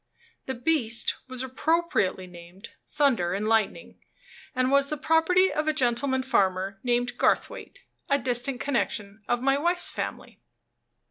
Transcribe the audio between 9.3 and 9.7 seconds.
my